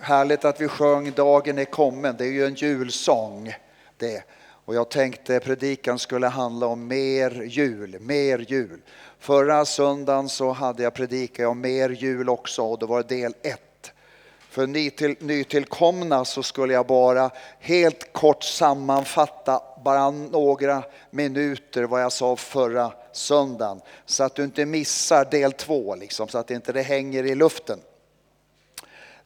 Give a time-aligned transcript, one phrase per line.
[0.00, 2.16] Härligt att vi sjöng Dagen är kommen.
[2.18, 3.54] Det är ju en julsång
[3.96, 4.22] det.
[4.64, 8.80] Och jag tänkte predikan skulle handla om mer jul, mer jul.
[9.18, 13.34] Förra söndagen så hade jag predikat om mer jul också och då var det del
[13.42, 13.92] ett.
[14.50, 14.66] För
[15.24, 22.92] nytillkomna så skulle jag bara helt kort sammanfatta bara några minuter vad jag sa förra
[23.12, 23.80] söndagen.
[24.06, 27.78] Så att du inte missar del två, liksom, så att inte det hänger i luften.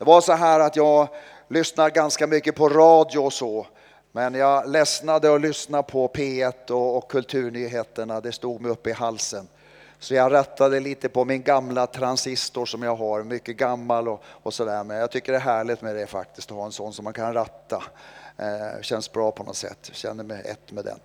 [0.02, 1.08] Det var så här att jag
[1.48, 3.66] lyssnar ganska mycket på radio och så.
[4.12, 8.20] Men jag ledsnade att lyssna på P1 och, och kulturnyheterna.
[8.20, 9.48] Det stod mig uppe i halsen.
[9.98, 14.54] Så jag rättade lite på min gamla transistor som jag har, mycket gammal och, och
[14.54, 14.84] sådär.
[14.84, 17.12] Men jag tycker det är härligt med det faktiskt, att ha en sån som man
[17.12, 17.82] kan ratta.
[18.38, 20.98] Eh, känns bra på något sätt, känner mig ett med den.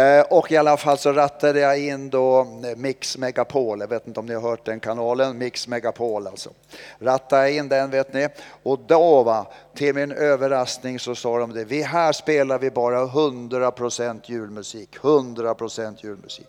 [0.00, 4.06] Eh, och i alla fall så rattade jag in då eh, Mix Megapol, jag vet
[4.06, 6.50] inte om ni har hört den kanalen, Mix Megapol alltså.
[6.98, 8.28] Rattade jag in den vet ni
[8.62, 13.04] och då va, till min överraskning så sa de det, vi här spelar vi bara
[13.04, 16.48] 100% julmusik, 100% julmusik.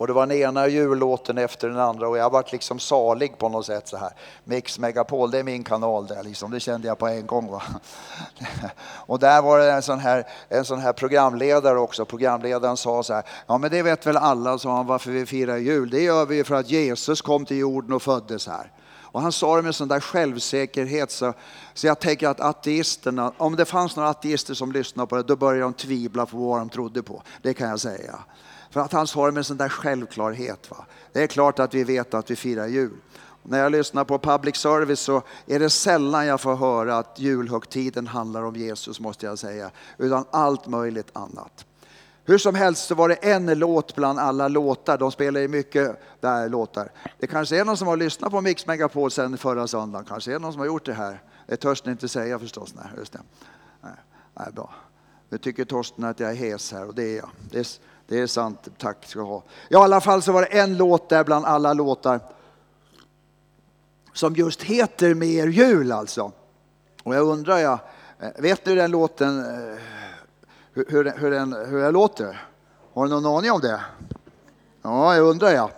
[0.00, 3.48] Och det var den ena jullåten efter den andra och jag varit liksom salig på
[3.48, 4.10] något sätt så här.
[4.44, 7.50] Mix Megapol, det är min kanal där liksom, det kände jag på en gång.
[7.50, 7.62] Va?
[8.82, 12.04] Och där var det en sån, här, en sån här programledare också.
[12.04, 15.56] Programledaren sa så här, ja men det vet väl alla, sa han, varför vi firar
[15.56, 15.90] jul.
[15.90, 18.72] Det gör vi för att Jesus kom till jorden och föddes här.
[19.00, 21.32] Och han sa det med sån där självsäkerhet så,
[21.74, 25.36] så jag tänker att ateisterna, om det fanns några ateister som lyssnade på det, då
[25.36, 27.22] började de tvivla på vad de trodde på.
[27.42, 28.18] Det kan jag säga.
[28.70, 30.70] För att han sa det med sån där självklarhet.
[30.70, 30.86] Va?
[31.12, 32.96] Det är klart att vi vet att vi firar jul.
[33.42, 38.06] När jag lyssnar på public service så är det sällan jag får höra att julhögtiden
[38.06, 39.70] handlar om Jesus måste jag säga.
[39.98, 41.66] Utan allt möjligt annat.
[42.24, 44.98] Hur som helst så var det en låt bland alla låtar.
[44.98, 46.92] De spelar ju mycket där låtar.
[47.18, 50.06] Det kanske är någon som har lyssnat på Mix Megapol sen förra söndagen.
[50.08, 51.22] Kanske är det någon som har gjort det här.
[51.46, 52.74] Det törs ni inte säga förstås.
[52.74, 53.20] Nej, just det.
[53.80, 53.92] Nej,
[54.34, 54.74] nej, bra.
[55.28, 57.30] Nu tycker Torsten att jag är hes här och det är jag.
[57.50, 57.66] Det är,
[58.10, 59.42] det är sant, tack ska du ha.
[59.68, 62.20] I alla fall så var det en låt där bland alla låtar
[64.12, 66.32] som just heter Mer jul alltså.
[67.02, 67.78] Och jag undrar, jag,
[68.20, 69.78] eh, vet ni den låten, eh,
[70.72, 72.48] hur, hur, hur, den, hur den låter?
[72.94, 73.80] Har du någon aning om det?
[74.82, 75.70] Ja, jag undrar jag.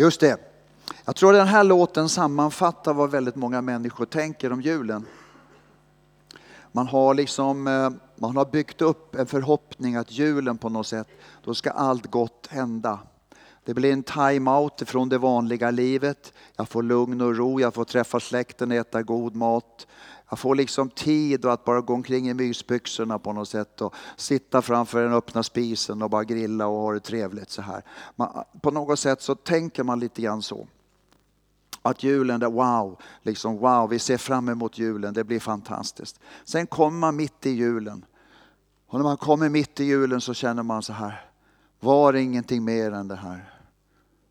[0.00, 0.36] Just det.
[1.04, 5.06] Jag tror den här låten sammanfattar vad väldigt många människor tänker om julen.
[6.72, 11.08] Man har, liksom, eh, man har byggt upp en förhoppning att julen på något sätt,
[11.44, 12.98] då ska allt gott hända.
[13.64, 16.32] Det blir en time-out från det vanliga livet.
[16.56, 19.86] Jag får lugn och ro, jag får träffa släkten, äta god mat.
[20.30, 24.62] Jag får liksom tid att bara gå omkring i mysbyxorna på något sätt och sitta
[24.62, 27.82] framför den öppna spisen och bara grilla och ha det trevligt så här.
[28.16, 30.66] Man, på något sätt så tänker man lite grann så.
[31.82, 36.20] Att julen, där, wow, liksom wow, vi ser fram emot julen, det blir fantastiskt.
[36.44, 38.04] Sen kommer man mitt i julen.
[38.86, 41.30] Och när man kommer mitt i julen så känner man så här,
[41.80, 43.54] var ingenting mer än det här?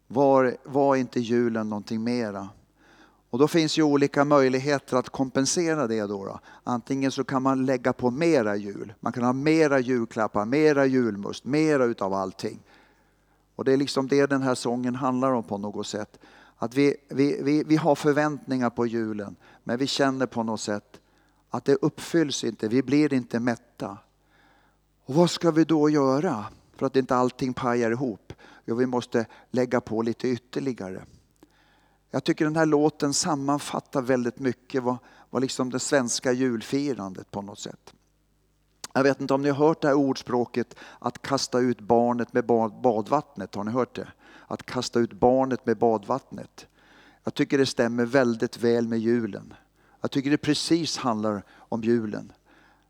[0.08, 2.50] Var, var inte julen någonting mera?
[3.30, 6.02] Och då finns ju olika möjligheter att kompensera det.
[6.02, 6.40] Då, då.
[6.64, 8.94] Antingen så kan man lägga på mera jul.
[9.00, 12.60] Man kan ha mera julklappar, mera julmust, mera utav allting.
[13.56, 16.20] Och det är liksom det den här sången handlar om på något sätt.
[16.58, 21.00] Att vi, vi, vi, vi har förväntningar på julen, men vi känner på något sätt
[21.50, 23.98] att det uppfylls inte, vi blir inte mätta.
[25.06, 26.46] Och vad ska vi då göra
[26.76, 28.34] för att inte allting pajar ihop?
[28.66, 31.04] Jo, vi måste lägga på lite ytterligare.
[32.12, 34.98] Jag tycker den här låten sammanfattar väldigt mycket vad,
[35.30, 37.94] vad liksom det svenska julfirandet på något sätt.
[38.94, 42.46] Jag vet inte om ni har hört det här ordspråket att kasta ut barnet med
[42.82, 43.56] badvattnet.
[43.56, 44.08] Har ni hört det?
[44.48, 46.68] Att kasta ut barnet med badvattnet.
[47.24, 49.54] Jag tycker det stämmer väldigt väl med julen.
[50.02, 52.32] Jag tycker det precis handlar om julen.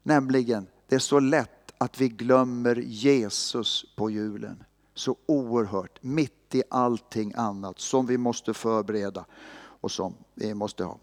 [0.03, 4.63] Nämligen, det är så lätt att vi glömmer Jesus på julen
[4.99, 9.25] så oerhört mitt i allting annat som vi måste förbereda
[9.55, 10.97] och som vi måste ha.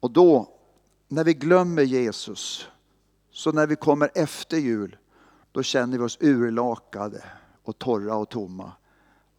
[0.00, 0.48] Och då,
[1.08, 2.68] när vi glömmer Jesus,
[3.30, 4.96] så när vi kommer efter jul,
[5.52, 7.24] då känner vi oss urlakade
[7.62, 8.72] och torra och tomma.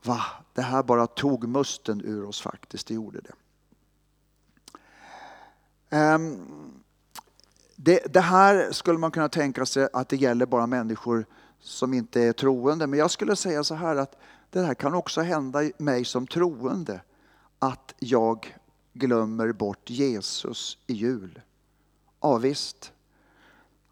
[0.03, 0.21] Va?
[0.53, 3.33] Det här bara tog musten ur oss faktiskt, det gjorde det.
[5.97, 6.83] Um,
[7.75, 11.25] det, det, här skulle man kunna tänka sig att det gäller bara människor
[11.59, 12.88] som inte är troende.
[12.88, 14.18] Men jag skulle säga så här att
[14.50, 17.01] det här kan också hända mig som troende.
[17.59, 18.57] Att jag
[18.94, 21.42] glömmer bort Jesus i jul.
[22.21, 22.94] Ja, visst.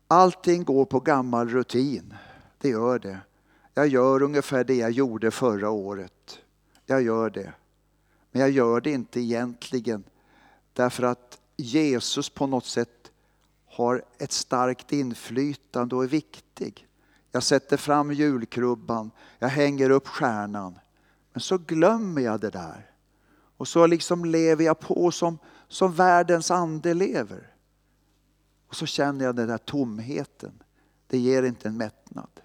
[0.08, 2.14] Allting går på gammal rutin.
[2.58, 3.20] Det gör det.
[3.74, 6.40] Jag gör ungefär det jag gjorde förra året.
[6.86, 7.54] Jag gör det.
[8.32, 10.04] Men jag gör det inte egentligen
[10.74, 13.12] därför att Jesus på något sätt
[13.66, 16.85] har ett starkt inflytande och är viktig.
[17.36, 20.80] Jag sätter fram julkrubban, jag hänger upp stjärnan.
[21.34, 22.90] Men så glömmer jag det där.
[23.58, 25.38] Och så liksom lever jag på som,
[25.68, 27.54] som världens ande lever.
[28.68, 30.64] Och så känner jag den där tomheten.
[31.08, 32.42] Det ger inte en mättnad.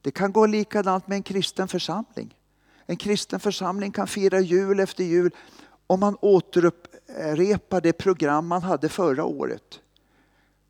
[0.00, 2.38] Det kan gå likadant med en kristen församling.
[2.86, 5.34] En kristen församling kan fira jul efter jul
[5.86, 9.80] om man återupprepar det program man hade förra året.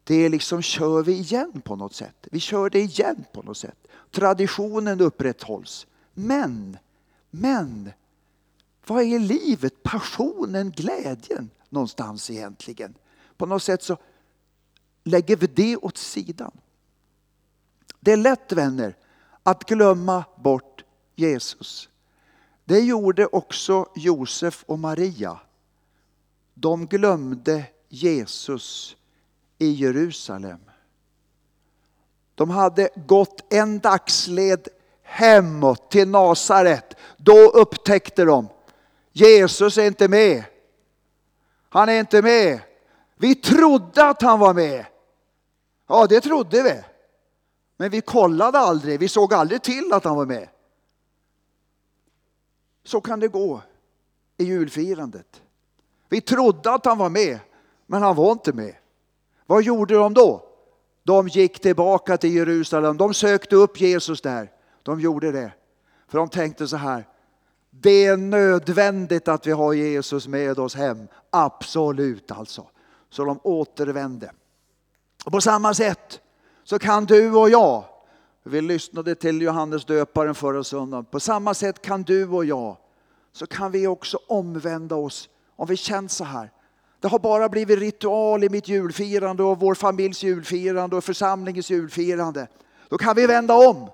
[0.04, 2.28] Det är liksom, kör vi igen på något sätt.
[2.30, 3.86] Vi kör det igen på något sätt.
[4.10, 5.86] Traditionen upprätthålls.
[6.14, 6.78] Men,
[7.30, 7.90] men,
[8.86, 12.94] vad är livet, passionen, glädjen någonstans egentligen?
[13.36, 13.96] På något sätt så
[15.04, 16.52] lägger vi det åt sidan.
[18.00, 18.96] Det är lätt vänner
[19.42, 21.88] att glömma bort Jesus.
[22.64, 25.40] Det gjorde också Josef och Maria.
[26.54, 28.96] De glömde Jesus
[29.60, 30.60] i Jerusalem.
[32.34, 34.68] De hade gått en dagsled
[35.02, 36.94] hemåt till Nasaret.
[37.16, 38.48] Då upptäckte de
[39.12, 40.44] Jesus är inte med.
[41.68, 42.60] Han är inte med.
[43.16, 44.86] Vi trodde att han var med.
[45.86, 46.82] Ja, det trodde vi.
[47.76, 50.48] Men vi kollade aldrig, vi såg aldrig till att han var med.
[52.84, 53.62] Så kan det gå
[54.36, 55.42] i julfirandet.
[56.08, 57.38] Vi trodde att han var med,
[57.86, 58.74] men han var inte med.
[59.50, 60.44] Vad gjorde de då?
[61.02, 64.50] De gick tillbaka till Jerusalem, de sökte upp Jesus där.
[64.82, 65.52] De gjorde det.
[66.08, 67.08] För de tänkte så här,
[67.70, 71.08] det är nödvändigt att vi har Jesus med oss hem.
[71.30, 72.66] Absolut alltså.
[73.10, 74.32] Så de återvände.
[75.24, 76.20] Och på samma sätt
[76.64, 77.84] så kan du och jag,
[78.42, 82.76] vi lyssnade till Johannes döparen förra söndagen, på samma sätt kan du och jag,
[83.32, 86.50] så kan vi också omvända oss om vi känner så här.
[87.00, 92.48] Det har bara blivit ritual i mitt julfirande och vår familjs julfirande och församlingens julfirande.
[92.88, 93.90] Då kan vi vända om.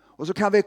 [0.00, 0.62] Och så kan vi,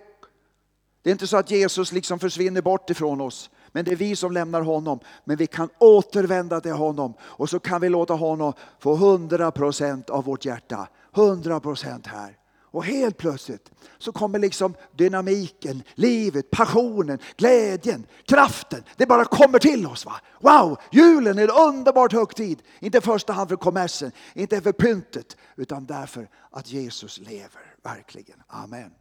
[1.01, 3.49] det är inte så att Jesus liksom försvinner bort ifrån oss.
[3.71, 4.99] Men det är vi som lämnar honom.
[5.23, 10.23] Men vi kan återvända till honom och så kan vi låta honom få 100% av
[10.23, 10.87] vårt hjärta.
[11.13, 12.37] 100% här.
[12.71, 18.83] Och helt plötsligt så kommer liksom dynamiken, livet, passionen, glädjen, kraften.
[18.97, 20.05] Det bara kommer till oss.
[20.05, 20.15] Va?
[20.39, 22.61] Wow, julen är en underbart högtid.
[22.79, 28.43] Inte i första hand för kommersen, inte för pyntet, utan därför att Jesus lever verkligen.
[28.47, 28.91] Amen.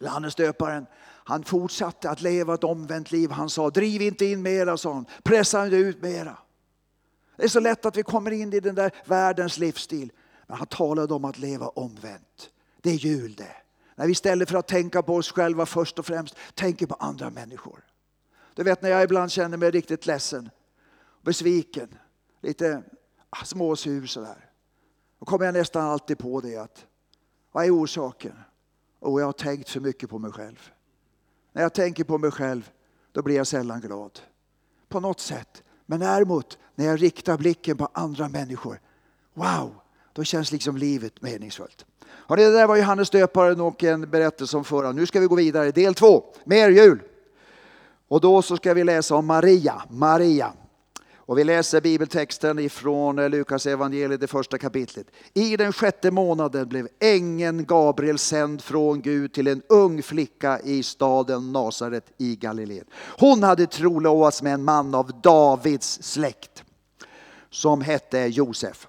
[0.00, 0.86] Johannes döparen,
[1.24, 3.30] han fortsatte att leva ett omvänt liv.
[3.30, 5.06] Han sa, driv inte in mera, sa han.
[5.22, 6.38] Pressa inte ut mera.
[7.36, 10.12] Det är så lätt att vi kommer in i den där världens livsstil.
[10.46, 12.50] Men han talade om att leva omvänt.
[12.84, 13.56] Det är jul det.
[13.94, 17.30] När vi istället för att tänka på oss själva först och främst tänker på andra
[17.30, 17.84] människor.
[18.54, 20.50] Du vet när jag ibland känner mig riktigt ledsen,
[21.22, 21.98] besviken,
[22.40, 22.82] lite
[23.30, 24.50] ah, småsur sådär.
[25.18, 26.86] Då kommer jag nästan alltid på det att
[27.52, 28.38] vad är orsaken?
[28.98, 30.70] Och jag har tänkt för mycket på mig själv.
[31.52, 32.70] När jag tänker på mig själv,
[33.12, 34.20] då blir jag sällan glad.
[34.88, 35.62] På något sätt.
[35.86, 38.80] Men däremot, när jag riktar blicken på andra människor,
[39.34, 39.80] wow,
[40.12, 41.86] då känns liksom livet meningsfullt.
[42.16, 44.92] Och det där var Johannes döparen och en berättelse om förra.
[44.92, 47.02] Nu ska vi gå vidare, del två, mer jul.
[48.08, 50.52] Och då så ska vi läsa om Maria, Maria.
[51.26, 55.06] Och vi läser bibeltexten ifrån eh, Lukas evangeliet det första kapitlet.
[55.34, 60.82] I den sjätte månaden blev ängeln Gabriel sänd från Gud till en ung flicka i
[60.82, 62.84] staden Nasaret i Galileen.
[63.18, 66.64] Hon hade trolovats med en man av Davids släkt
[67.50, 68.88] som hette Josef.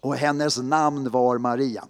[0.00, 1.84] Och hennes namn var Maria.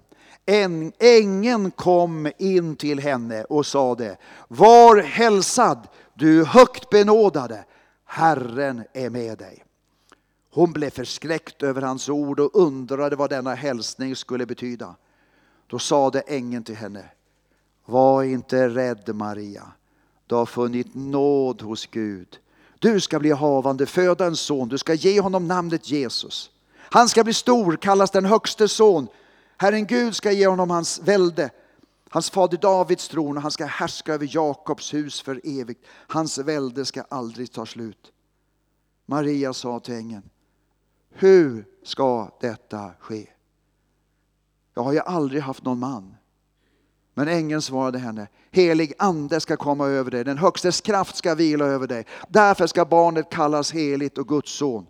[0.47, 4.17] En, ängeln kom in till henne och sade,
[4.49, 7.65] var hälsad du högt benådade,
[8.05, 9.65] Herren är med dig.
[10.51, 14.95] Hon blev förskräckt över hans ord och undrade vad denna hälsning skulle betyda.
[15.67, 17.05] Då sade ängeln till henne,
[17.85, 19.73] var inte rädd Maria,
[20.27, 22.39] du har funnit nåd hos Gud.
[22.79, 26.51] Du ska bli havande, föda en son, du ska ge honom namnet Jesus.
[26.79, 29.09] Han ska bli stor, kallas den högste son.
[29.63, 31.51] Herren Gud ska ge honom hans välde
[32.09, 35.85] Hans fader Davids tron och han ska härska över Jakobs hus för evigt.
[35.89, 38.13] Hans välde ska aldrig ta slut.
[39.07, 40.31] Maria sa till ängeln,
[41.11, 43.27] hur ska detta ske?
[44.75, 46.15] Jag har ju aldrig haft någon man.
[47.15, 51.65] Men ängeln svarade henne, helig ande ska komma över dig, den högstes kraft ska vila
[51.65, 52.07] över dig.
[52.29, 54.87] Därför ska barnet kallas heligt och Guds son.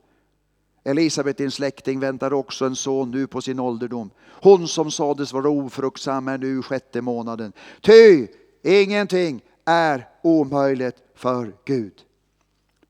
[0.84, 4.10] Elisabet, din släkting, väntar också en son nu på sin ålderdom.
[4.42, 7.52] Hon som sades vara ofruktsam är nu sjätte månaden.
[7.80, 8.26] Ty
[8.62, 12.04] ingenting är omöjligt för Gud.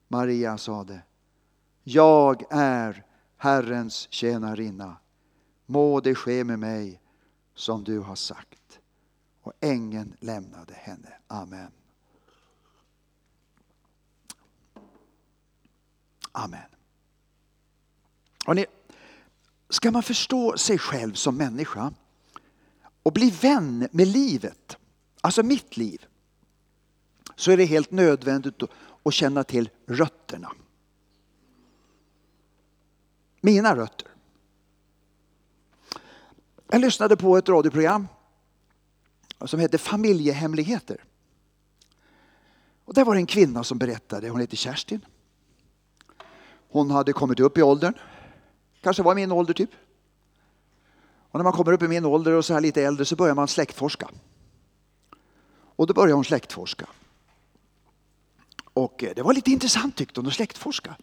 [0.07, 1.01] Maria sade,
[1.83, 3.03] jag är
[3.37, 4.97] Herrens tjänarinna.
[5.65, 7.01] Må det ske med mig
[7.55, 8.79] som du har sagt.
[9.41, 11.13] Och ängeln lämnade henne.
[11.27, 11.71] Amen.
[16.31, 16.72] Amen.
[18.47, 18.65] Och ni,
[19.69, 21.93] ska man förstå sig själv som människa
[23.03, 24.77] och bli vän med livet,
[25.21, 26.05] alltså mitt liv,
[27.35, 28.63] så är det helt nödvändigt
[29.03, 30.51] att känna till rötterna.
[33.41, 34.07] Mina rötter.
[36.71, 38.07] Jag lyssnade på ett radioprogram
[39.45, 41.03] som hette Familjehemligheter.
[42.85, 45.05] Och där var det en kvinna som berättade, hon heter Kerstin.
[46.69, 47.93] Hon hade kommit upp i åldern,
[48.83, 49.69] kanske var i min ålder typ.
[51.31, 53.35] Och när man kommer upp i min ålder och så här lite äldre så börjar
[53.35, 54.09] man släktforska.
[55.75, 56.85] Och då började hon släktforska.
[58.73, 60.95] Och eh, det var lite intressant tyckte hon att släktforska.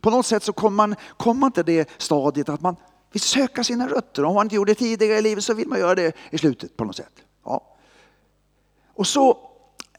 [0.00, 2.76] På något sätt så kom man, kom man till det stadiet att man
[3.12, 4.24] vill söka sina rötter.
[4.24, 6.76] Om man inte gjorde det tidigare i livet så vill man göra det i slutet
[6.76, 7.12] på något sätt.
[7.44, 7.76] Ja.
[8.94, 9.30] Och så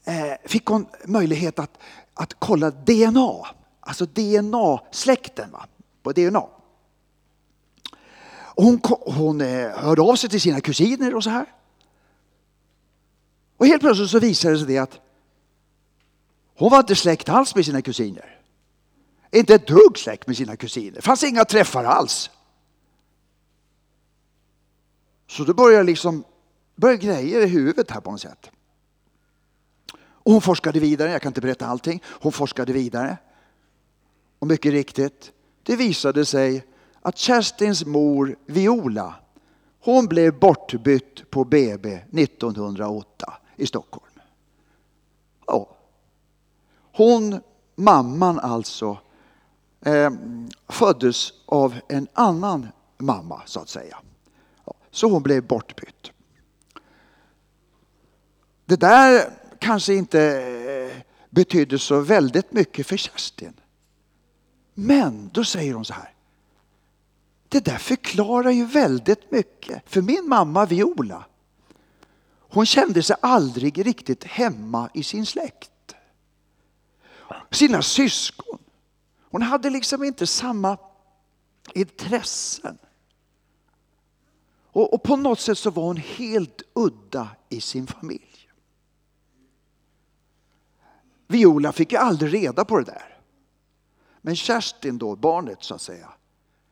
[0.04, 1.78] eh, fick hon möjlighet att,
[2.14, 3.46] att kolla DNA,
[3.80, 5.66] alltså DNA-släkten va?
[6.02, 6.57] på DNA.
[8.58, 11.46] Och hon hon eh, hörde av sig till sina kusiner och så här.
[13.56, 15.00] Och helt plötsligt så visade det sig det att
[16.54, 18.40] hon var inte släkt alls med sina kusiner.
[19.32, 20.92] Inte ett dugg släkt med sina kusiner.
[20.92, 22.30] Det fanns inga träffar alls.
[25.26, 26.24] Så då började liksom
[26.76, 28.50] började grejer i huvudet här på något sätt.
[29.98, 32.02] Och hon forskade vidare, jag kan inte berätta allting.
[32.04, 33.16] Hon forskade vidare.
[34.38, 36.64] Och mycket riktigt, det visade sig
[37.08, 39.14] att Kerstins mor Viola,
[39.80, 44.20] hon blev bortbytt på BB 1908 i Stockholm.
[45.46, 45.76] Ja.
[46.92, 47.40] Hon,
[47.74, 48.98] mamman alltså,
[49.80, 50.10] eh,
[50.68, 53.98] föddes av en annan mamma så att säga.
[54.90, 56.12] Så hon blev bortbytt.
[58.64, 63.60] Det där kanske inte eh, betydde så väldigt mycket för Kerstin.
[64.74, 66.14] Men då säger hon så här.
[67.48, 69.82] Det där förklarar ju väldigt mycket.
[69.86, 71.24] För min mamma Viola,
[72.38, 75.70] hon kände sig aldrig riktigt hemma i sin släkt.
[77.50, 78.58] Sina syskon.
[79.30, 80.76] Hon hade liksom inte samma
[81.74, 82.78] intressen.
[84.72, 88.50] Och, och på något sätt så var hon helt udda i sin familj.
[91.26, 93.18] Viola fick ju aldrig reda på det där.
[94.20, 96.08] Men Kerstin då, barnet så att säga,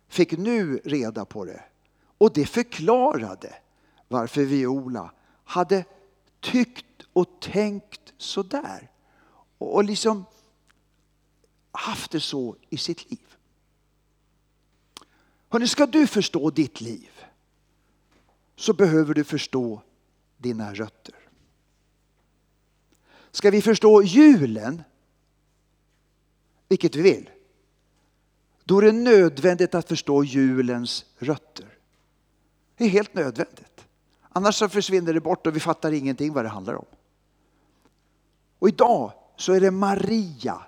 [0.08, 1.64] fick nu reda på det.
[2.18, 3.54] Och det förklarade
[4.08, 5.12] varför Viola
[5.44, 5.84] hade
[6.40, 8.90] tyckt och tänkt sådär.
[9.58, 10.24] Och liksom
[11.72, 13.36] haft det så i sitt liv.
[15.48, 17.10] Hörrni, ska du förstå ditt liv
[18.56, 19.82] så behöver du förstå
[20.36, 21.14] dina rötter.
[23.30, 24.82] Ska vi förstå julen,
[26.68, 27.30] vilket vi vill,
[28.66, 31.66] då är det nödvändigt att förstå julens rötter.
[32.76, 33.86] Det är helt nödvändigt.
[34.28, 36.84] Annars så försvinner det bort och vi fattar ingenting vad det handlar om.
[38.58, 40.62] Och idag så är det Maria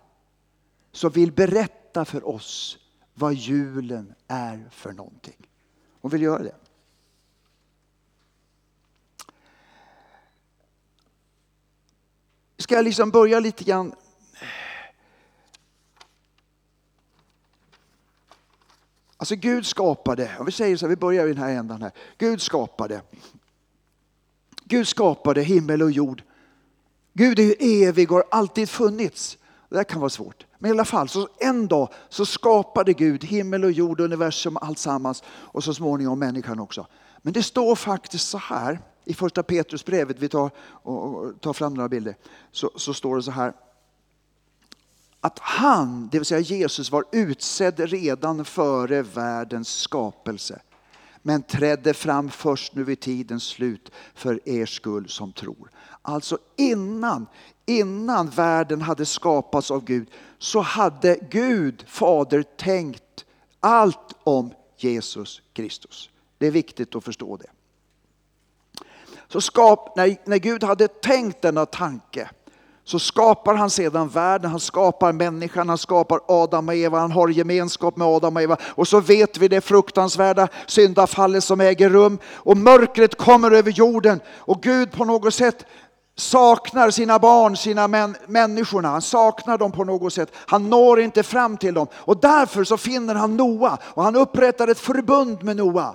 [0.92, 2.78] som vill berätta för oss
[3.14, 5.48] vad julen är för någonting.
[6.00, 6.56] Hon vill göra det.
[12.56, 13.94] Ska jag liksom börja lite grann
[19.20, 21.92] Alltså Gud skapade, om vi säger så här, vi börjar i den här ändan här.
[22.18, 23.02] Gud skapade.
[24.64, 26.22] Gud skapade himmel och jord.
[27.12, 29.38] Gud är ju evig och har alltid funnits.
[29.68, 30.46] Det där kan vara svårt.
[30.58, 35.22] Men i alla fall, så en dag så skapade Gud himmel och jord, universum, alltsammans
[35.28, 36.86] och så småningom människan också.
[37.22, 41.88] Men det står faktiskt så här i första Petrusbrevet, vi tar, och, tar fram några
[41.88, 42.16] bilder,
[42.52, 43.52] så, så står det så här
[45.28, 50.60] att han, det vill säga Jesus, var utsedd redan före världens skapelse
[51.22, 55.70] men trädde fram först nu vid tidens slut för er skull som tror.
[56.02, 57.26] Alltså innan,
[57.66, 63.24] innan världen hade skapats av Gud så hade Gud, Fader, tänkt
[63.60, 66.10] allt om Jesus Kristus.
[66.38, 67.50] Det är viktigt att förstå det.
[69.28, 72.30] Så skap, när, när Gud hade tänkt denna tanke
[72.88, 77.28] så skapar han sedan världen, han skapar människan, han skapar Adam och Eva, han har
[77.28, 78.56] gemenskap med Adam och Eva.
[78.62, 84.20] Och så vet vi det fruktansvärda syndafallet som äger rum och mörkret kommer över jorden
[84.36, 85.66] och Gud på något sätt
[86.16, 88.88] saknar sina barn, sina män, människorna.
[88.88, 90.32] Han saknar dem på något sätt.
[90.34, 94.68] Han når inte fram till dem och därför så finner han Noa och han upprättar
[94.68, 95.94] ett förbund med Noa.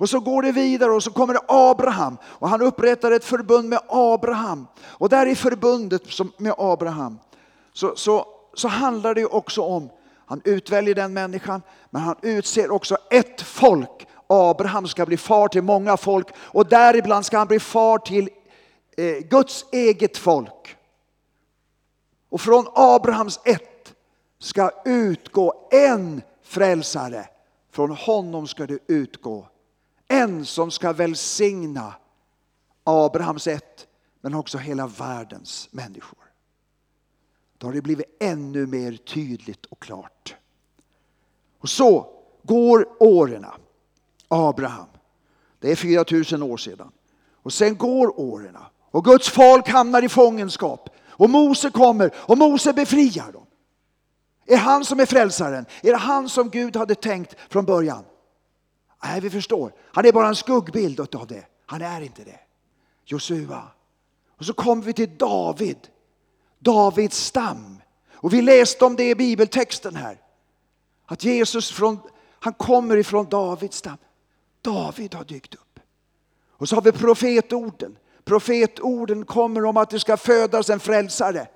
[0.00, 3.68] Och så går det vidare och så kommer det Abraham och han upprättar ett förbund
[3.68, 4.66] med Abraham.
[4.82, 6.02] Och där i förbundet
[6.36, 7.18] med Abraham
[7.72, 9.90] så, så, så handlar det också om,
[10.26, 14.08] han utväljer den människan, men han utser också ett folk.
[14.26, 18.28] Abraham ska bli far till många folk och däribland ska han bli far till
[18.96, 20.76] eh, Guds eget folk.
[22.30, 23.92] Och från Abrahams ett
[24.38, 27.24] ska utgå en frälsare.
[27.72, 29.46] Från honom ska det utgå
[30.10, 31.94] en som ska välsigna
[32.84, 33.86] Abrahams ett,
[34.20, 36.18] men också hela världens människor.
[37.58, 40.36] Då har det blivit ännu mer tydligt och klart.
[41.58, 42.06] Och så
[42.42, 43.46] går åren.
[44.28, 44.88] Abraham,
[45.58, 46.92] det är 4000 år sedan.
[47.34, 50.88] Och sen går åren och Guds folk hamnar i fångenskap.
[51.08, 53.46] Och Mose kommer och Mose befriar dem.
[54.46, 55.66] Är han som är frälsaren?
[55.82, 58.04] Är det han som Gud hade tänkt från början?
[59.04, 59.72] Nej, vi förstår.
[59.92, 61.46] Han är bara en skuggbild av det.
[61.66, 62.40] Han är inte det.
[63.04, 63.62] Josua.
[64.38, 65.78] Och så kommer vi till David.
[66.58, 67.82] Davids stam.
[68.14, 70.20] Och vi läste om det i bibeltexten här.
[71.06, 71.98] Att Jesus från,
[72.40, 73.96] han kommer ifrån Davids stam.
[74.62, 75.80] David har dykt upp.
[76.50, 77.96] Och så har vi profetorden.
[78.24, 81.48] Profetorden kommer om att det ska födas en frälsare.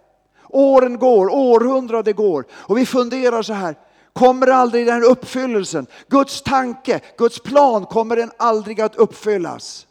[0.48, 3.76] Åren går, århundraden går och vi funderar så här
[4.14, 5.86] kommer aldrig den uppfyllelsen.
[6.08, 9.86] Guds tanke, Guds plan kommer den aldrig att uppfyllas.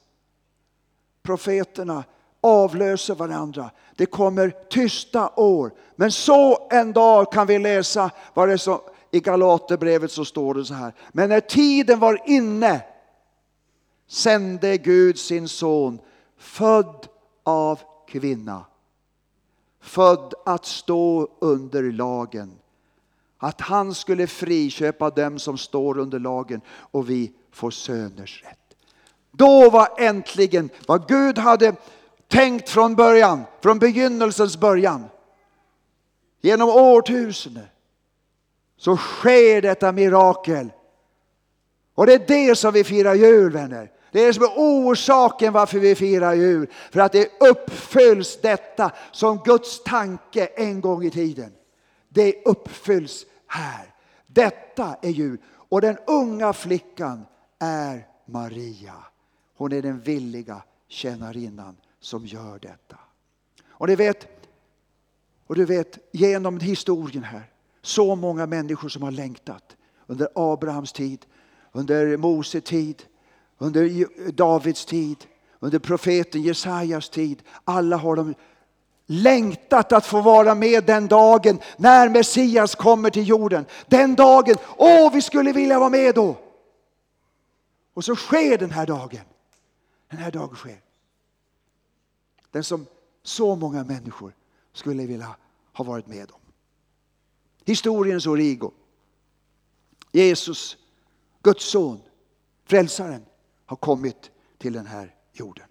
[1.23, 2.03] Profeterna
[2.41, 3.71] avlöser varandra.
[3.95, 5.71] Det kommer tysta år.
[5.95, 8.79] Men så en dag kan vi läsa vad det som,
[9.11, 10.93] i Galaterbrevet så står det så här.
[11.11, 12.81] Men när tiden var inne
[14.07, 15.99] sände Gud sin son
[16.37, 17.07] född
[17.43, 18.65] av kvinna.
[19.81, 22.59] Född att stå under lagen
[23.43, 28.59] att han skulle friköpa dem som står under lagen och vi får söners rätt.
[29.31, 31.75] Då var äntligen vad Gud hade
[32.27, 35.05] tänkt från början, från begynnelsens början.
[36.41, 37.65] Genom årtusenden
[38.77, 40.69] så sker detta mirakel.
[41.95, 43.91] Och det är det som vi firar jul vänner.
[44.11, 46.67] Det är det som är orsaken varför vi firar jul.
[46.91, 51.51] För att det uppfylls detta som Guds tanke en gång i tiden.
[52.09, 53.93] Det uppfylls här.
[54.27, 55.37] Detta är jul.
[55.45, 57.25] Och den unga flickan
[57.59, 58.95] är Maria.
[59.57, 62.97] Hon är den villiga tjänarinnan som gör detta.
[63.67, 64.27] Och ni vet,
[65.47, 71.25] och du vet genom historien här, så många människor som har längtat under Abrahams tid,
[71.71, 73.03] under Mose tid,
[73.57, 75.17] under Davids tid,
[75.59, 77.43] under profeten Jesajas tid.
[77.63, 78.33] Alla har de
[79.05, 83.65] längtat att få vara med den dagen när Messias kommer till jorden.
[83.87, 86.37] Den dagen, åh vi skulle vilja vara med då.
[87.93, 89.25] Och så sker den här dagen.
[90.09, 90.81] Den här dagen sker.
[92.51, 92.85] Den som
[93.23, 94.35] så många människor
[94.73, 95.35] skulle vilja
[95.73, 96.39] ha varit med om.
[97.65, 98.71] Historiens origo.
[100.11, 100.77] Jesus,
[101.41, 102.01] Guds son,
[102.65, 103.25] frälsaren,
[103.65, 105.67] har kommit till den här jorden.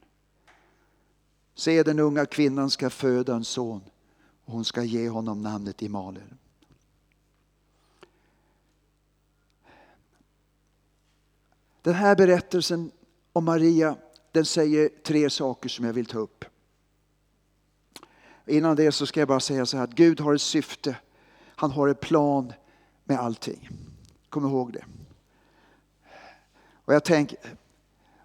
[1.62, 3.82] Se, den unga kvinnan ska föda en son
[4.44, 6.34] och hon ska ge honom namnet Immanuel.
[11.82, 12.90] Den här berättelsen
[13.32, 13.96] om Maria
[14.32, 16.44] den säger tre saker som jag vill ta upp.
[18.46, 20.96] Innan det så ska jag bara säga så här att Gud har ett syfte.
[21.44, 22.52] Han har en plan
[23.04, 23.68] med allting.
[24.28, 24.84] Kom ihåg det.
[26.84, 27.38] Och jag tänker,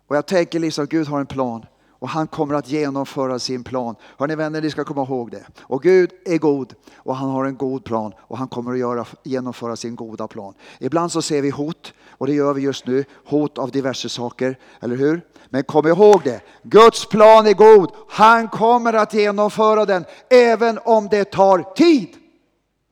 [0.08, 1.66] och jag tänker liksom att Gud har en plan.
[2.00, 3.96] Och han kommer att genomföra sin plan.
[4.18, 5.46] Hörrni vänner, ni ska komma ihåg det.
[5.62, 9.06] Och Gud är god och han har en god plan och han kommer att göra,
[9.24, 10.54] genomföra sin goda plan.
[10.80, 13.06] Ibland så ser vi hot och det gör vi just nu.
[13.26, 15.22] Hot av diverse saker, eller hur?
[15.50, 17.92] Men kom ihåg det, Guds plan är god.
[18.10, 22.10] Han kommer att genomföra den även om det tar tid.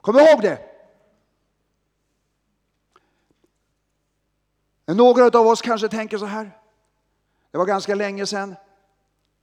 [0.01, 0.59] Kom ihåg det!
[4.87, 6.51] Några av oss kanske tänker så här.
[7.51, 8.55] Det var ganska länge sedan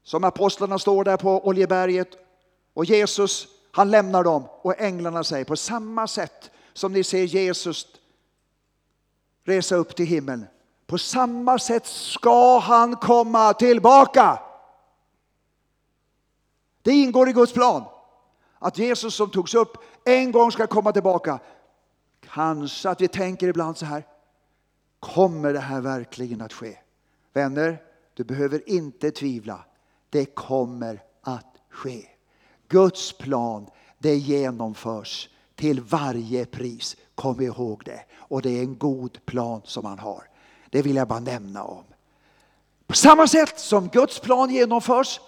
[0.02, 2.08] som apostlarna står där på Oljeberget
[2.74, 7.86] och Jesus han lämnar dem och änglarna säger på samma sätt som ni ser Jesus
[9.44, 10.46] resa upp till himlen.
[10.86, 14.38] På samma sätt ska han komma tillbaka.
[16.82, 17.84] Det ingår i Guds plan
[18.58, 21.38] att Jesus som togs upp en gång ska komma tillbaka.
[22.20, 24.06] Kanske att vi tänker ibland så här.
[25.00, 26.78] Kommer det här verkligen att ske?
[27.32, 27.82] Vänner,
[28.14, 29.64] du behöver inte tvivla.
[30.12, 32.06] Det kommer att ske.
[32.68, 33.66] Guds plan,
[33.98, 36.96] det genomförs till varje pris.
[37.14, 38.04] Kom ihåg det.
[38.14, 40.28] Och det är en god plan som han har.
[40.70, 41.84] Det vill jag bara nämna om.
[42.86, 45.20] På samma sätt som Guds plan genomförs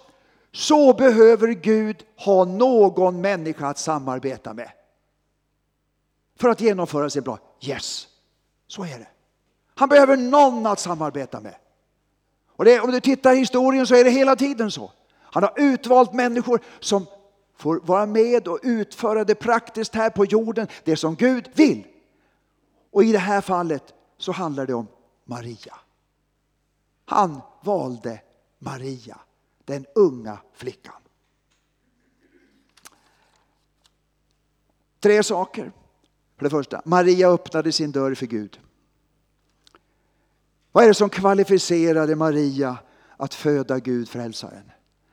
[0.52, 4.70] så behöver Gud ha någon människa att samarbeta med.
[6.36, 7.38] För att genomföra sin plan.
[7.60, 8.06] Yes,
[8.66, 9.08] så är det.
[9.74, 11.54] Han behöver någon att samarbeta med.
[12.56, 14.92] Och det, om du tittar i historien så är det hela tiden så.
[15.20, 17.06] Han har utvalt människor som
[17.56, 21.86] får vara med och utföra det praktiskt här på jorden, det som Gud vill.
[22.90, 24.86] Och i det här fallet så handlar det om
[25.24, 25.74] Maria.
[27.04, 28.20] Han valde
[28.58, 29.18] Maria,
[29.64, 30.94] den unga flickan.
[35.00, 35.72] Tre saker.
[36.36, 38.60] För det första, Maria öppnade sin dörr för Gud.
[40.74, 42.76] Vad är det som kvalificerade Maria
[43.16, 44.70] att föda Gud frälsaren?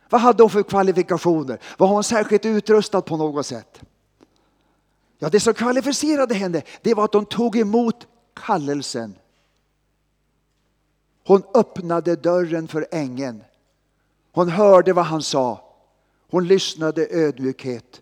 [0.09, 1.59] Vad hade hon för kvalifikationer?
[1.77, 3.81] Var hon särskilt utrustad på något sätt?
[5.19, 9.15] Ja, det som kvalificerade henne det var att hon tog emot kallelsen.
[11.25, 13.43] Hon öppnade dörren för ängeln.
[14.31, 15.75] Hon hörde vad han sa.
[16.29, 18.01] Hon lyssnade ödmjukhet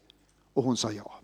[0.54, 1.19] och hon sa ja.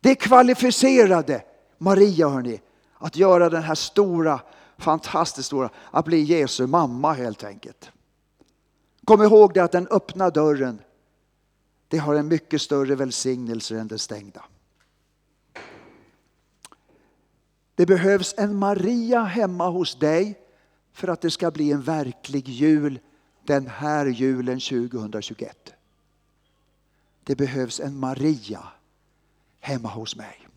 [0.00, 1.42] Det kvalificerade
[1.78, 2.60] Maria hörni,
[2.98, 4.40] att göra den här stora,
[4.78, 7.90] fantastiskt stora, att bli Jesu mamma helt enkelt.
[9.04, 10.80] Kom ihåg det att den öppna dörren,
[11.88, 14.44] det har en mycket större välsignelse än den stängda.
[17.74, 20.38] Det behövs en Maria hemma hos dig
[20.92, 23.00] för att det ska bli en verklig jul
[23.44, 25.74] den här julen 2021.
[27.24, 28.62] Det behövs en Maria
[29.60, 30.47] hemma hos mig.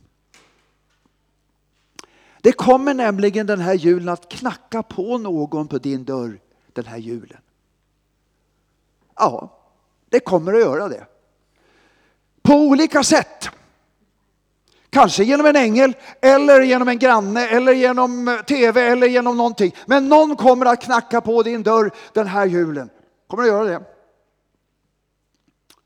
[2.42, 6.40] Det kommer nämligen den här julen att knacka på någon på din dörr
[6.74, 7.42] den här julen.
[9.16, 9.60] Ja,
[10.10, 11.06] det kommer att göra det.
[12.42, 13.50] På olika sätt.
[14.90, 19.76] Kanske genom en ängel, eller genom en granne, eller genom eh, tv, eller genom någonting.
[19.86, 22.90] Men någon kommer att knacka på din dörr den här julen.
[23.28, 23.84] Kommer att göra det.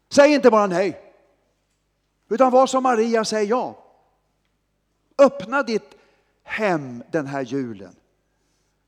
[0.10, 1.02] Säg inte bara nej.
[2.30, 3.76] Utan var som Maria, säg ja.
[5.18, 5.95] Öppna ditt
[6.46, 7.96] hem den här julen.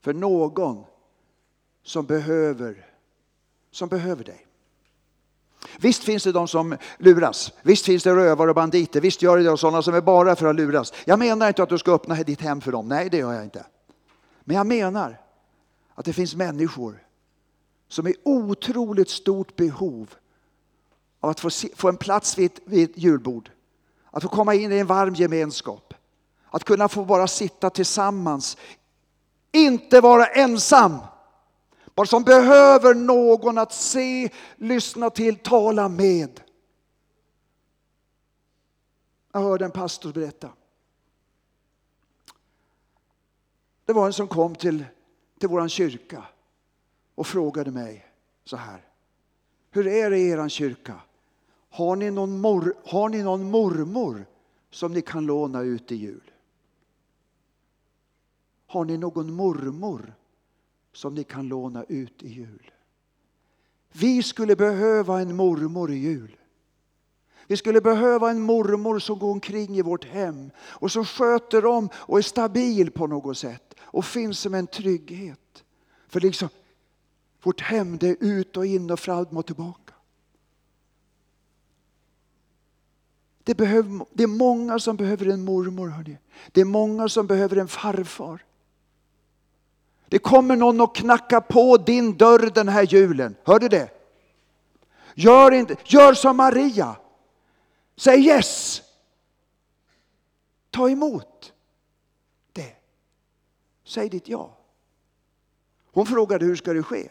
[0.02, 0.84] För någon
[1.84, 2.86] som behöver
[3.72, 4.48] som behöver dig.
[5.80, 7.52] Visst finns det de som luras.
[7.62, 9.02] Visst finns det rövare och banditer.
[9.02, 10.94] Visst gör det sådana som är bara för att luras.
[11.06, 12.88] Jag menar inte att du ska öppna ditt hem för dem.
[12.88, 13.66] Nej, det gör jag inte.
[14.44, 15.22] Men jag menar
[15.94, 17.04] att det finns människor
[17.88, 20.16] som är otroligt stort behov
[21.20, 23.52] av att få, se, få en plats vid, vid ett julbord.
[24.12, 25.94] Att få komma in i en varm gemenskap.
[26.50, 28.58] Att kunna få bara sitta tillsammans.
[29.52, 30.98] Inte vara ensam.
[31.96, 36.42] Bara som behöver någon att se, lyssna till, tala med.
[39.32, 40.50] Jag hörde en pastor berätta.
[43.86, 44.86] Det var en som kom till,
[45.40, 46.24] till vår kyrka
[47.16, 48.06] och frågade mig
[48.44, 48.82] så här.
[49.72, 51.02] Hur är det i er kyrka?
[51.70, 54.26] Har ni, någon mor, har ni någon mormor
[54.72, 56.27] som ni kan låna ut i jul?
[58.68, 60.14] Har ni någon mormor
[60.94, 62.72] som ni kan låna ut i jul.
[63.92, 66.38] Vi skulle behöva en mormor i jul.
[67.48, 71.90] Vi skulle behöva en mormor som går omkring i vårt hem och som sköter om
[71.94, 75.64] och är stabil på något sätt och finns som en trygghet.
[76.08, 76.50] För liksom,
[77.44, 79.94] vårt hem det är ut och in och fram och tillbaka.
[83.44, 85.88] Det, behöver, det är många som behöver en mormor.
[85.88, 86.18] Hörni.
[86.52, 88.47] Det är många som behöver en farfar.
[90.10, 93.36] Det kommer någon att knacka på din dörr den här julen.
[93.44, 93.90] Hör du det?
[95.16, 96.96] Gör, inte, gör som Maria.
[97.96, 98.82] Säg yes.
[100.70, 101.54] Ta emot
[102.54, 102.76] det.
[103.84, 104.58] Säg ditt ja.
[105.92, 107.10] Hon frågade hur ska det ske?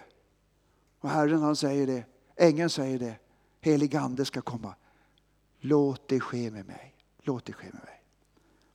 [1.01, 2.05] Och Herren han säger det,
[2.37, 3.15] ängeln säger det,
[3.61, 4.75] helig ande ska komma.
[5.61, 6.95] Låt det ske med mig.
[7.23, 8.03] Låt det ske med mig.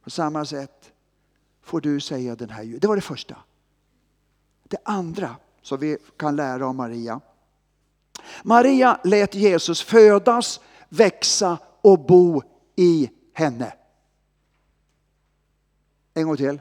[0.03, 0.91] På samma sätt
[1.61, 2.79] får du säga den här julen.
[2.79, 3.37] Det var det första.
[4.71, 7.21] Det andra som vi kan lära av Maria.
[8.43, 12.41] Maria lät Jesus födas, växa och bo
[12.75, 13.73] i henne.
[16.13, 16.59] En gång till.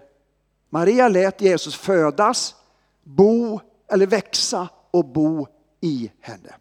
[0.68, 2.54] Maria lät Jesus födas,
[3.02, 5.46] bo eller växa och bo
[5.80, 6.54] i henne.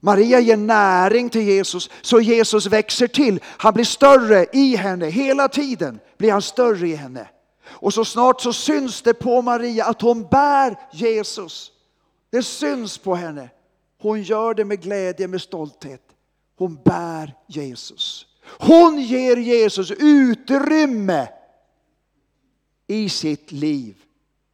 [0.00, 3.40] Maria ger näring till Jesus så Jesus växer till.
[3.44, 5.06] Han blir större i henne.
[5.06, 7.28] Hela tiden blir han större i henne.
[7.66, 11.72] Och så snart så syns det på Maria att hon bär Jesus.
[12.30, 13.50] Det syns på henne.
[13.98, 16.02] Hon gör det med glädje, med stolthet.
[16.56, 18.26] Hon bär Jesus.
[18.44, 21.28] Hon ger Jesus utrymme
[22.86, 24.04] i sitt liv,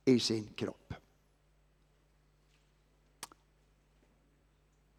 [0.04, 0.94] i sin kropp.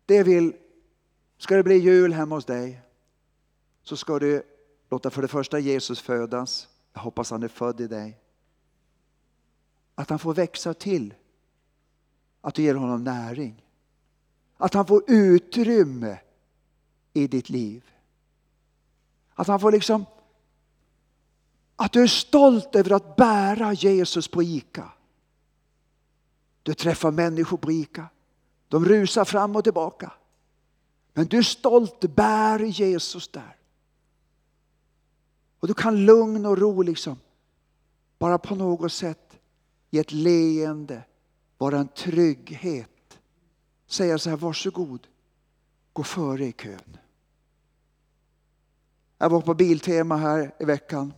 [0.06, 0.54] Det vill,
[1.38, 2.82] ska det bli jul hemma hos dig
[3.84, 4.44] så ska du
[4.90, 6.68] låta för det första Jesus födas.
[6.94, 8.18] Jag hoppas han är född i dig.
[9.96, 11.14] Att han får växa till.
[12.42, 13.66] Att du ger honom näring.
[14.58, 16.18] Att han får utrymme
[17.14, 17.92] i ditt liv.
[19.34, 20.06] Att han får liksom
[21.76, 24.92] att du är stolt över att bära Jesus på ICA.
[26.64, 28.06] Du träffar människor på ICA.
[28.68, 30.12] De rusar fram och tillbaka.
[31.14, 33.56] Men du är stolt, bär Jesus där.
[35.62, 37.18] Och du kan lugn och ro liksom
[38.20, 39.40] bara på något sätt
[39.90, 41.04] ge ett leende,
[41.58, 43.20] vara en trygghet.
[43.88, 45.08] Säga så här, varsågod,
[45.94, 46.98] gå före i kön.
[49.18, 51.14] Jag var på Biltema här i veckan.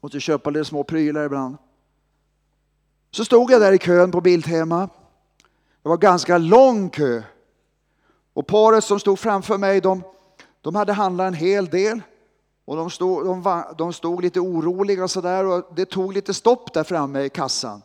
[0.00, 1.56] Måste köpa lite små prylar ibland.
[3.10, 4.88] Så stod jag där i kön på Biltema.
[5.82, 7.22] Det var ganska lång kö.
[8.32, 10.02] Och paret som stod framför mig, de,
[10.60, 12.02] de hade handlat en hel del.
[12.64, 16.84] Och de stod, de, de stod lite oroliga sådär och det tog lite stopp där
[16.84, 17.82] framme i kassan.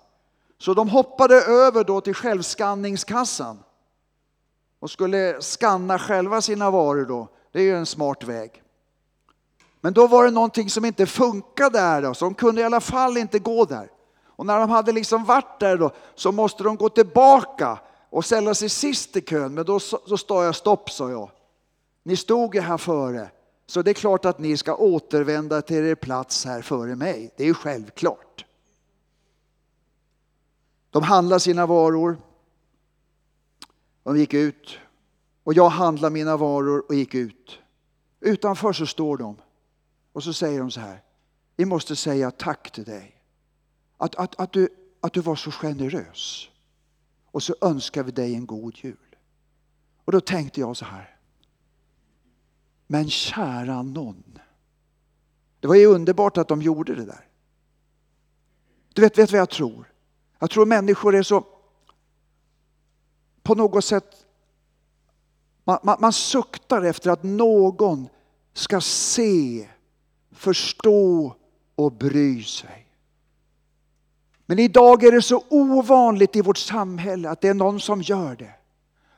[0.57, 3.59] Så de hoppade över då till självskanningskassan
[4.79, 7.27] och skulle skanna själva sina varor då.
[7.51, 8.63] Det är ju en smart väg.
[9.81, 12.81] Men då var det någonting som inte funkade där då, så de kunde i alla
[12.81, 13.91] fall inte gå där.
[14.25, 18.53] Och när de hade liksom varit där då så måste de gå tillbaka och ställa
[18.53, 19.53] sig sist i kön.
[19.53, 21.29] Men då, då står jag stopp, sa jag.
[22.03, 23.29] Ni stod ju här före,
[23.69, 27.33] så det är klart att ni ska återvända till er plats här före mig.
[27.37, 28.45] Det är ju självklart.
[30.89, 32.17] De handlade sina varor.
[34.03, 34.77] De gick ut.
[35.43, 37.59] Och jag handlade mina varor och gick ut.
[38.19, 39.35] Utanför så står de.
[40.13, 41.03] Och så säger de så här.
[41.55, 43.21] Vi måste säga tack till dig.
[43.97, 44.69] Att, att, att, du,
[45.01, 46.49] att du var så generös.
[47.31, 49.15] Och så önskar vi dig en god jul.
[50.05, 51.18] Och då tänkte jag så här.
[52.91, 54.39] Men kära någon.
[55.59, 57.27] Det var ju underbart att de gjorde det där.
[58.93, 59.91] Du vet, vet vad jag tror?
[60.39, 61.45] Jag tror människor är så
[63.43, 64.25] på något sätt
[65.63, 68.09] man, man, man suktar efter att någon
[68.53, 69.69] ska se
[70.31, 71.35] förstå
[71.75, 72.87] och bry sig.
[74.45, 78.35] Men idag är det så ovanligt i vårt samhälle att det är någon som gör
[78.35, 78.58] det.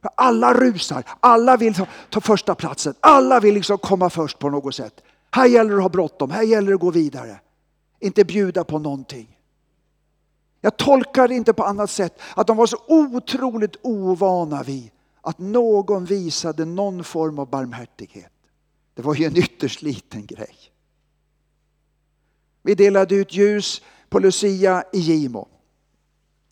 [0.02, 1.76] Alla rusar, alla vill
[2.10, 5.02] ta första platsen, alla vill liksom komma först på något sätt.
[5.32, 7.40] Här gäller det att ha bråttom, här gäller det att gå vidare.
[8.00, 9.38] Inte bjuda på någonting.
[10.62, 15.40] Jag tolkar det inte på annat sätt att de var så otroligt ovana vid att
[15.40, 18.32] någon visade någon form av barmhärtighet.
[18.94, 20.56] Det var ju en ytterst liten grej.
[22.62, 25.48] Vi delade ut ljus på Lucia i Gimo.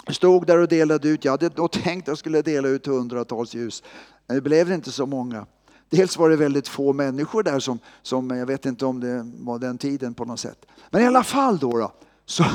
[0.10, 1.26] Jag stod där och delade ut.
[1.26, 3.84] Jag hade då tänkt att jag skulle dela ut hundratals ljus.
[4.28, 5.46] Men det blev inte så många.
[5.90, 9.60] Dels var det väldigt få människor där som, som jag vet inte om det var
[9.60, 10.66] den tiden på något sätt.
[10.90, 11.92] Men i alla fall då, då
[12.26, 12.46] så,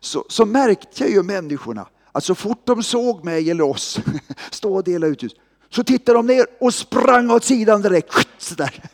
[0.00, 4.00] så, så, märkte jag ju människorna att så fort de såg mig eller oss
[4.50, 5.34] stå och dela ut ljus
[5.70, 8.14] så tittade de ner och sprang åt sidan direkt.
[8.38, 8.82] Sådär.